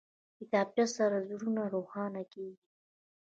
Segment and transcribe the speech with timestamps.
[0.37, 2.65] کتابچه سره زړونه روښانه کېږي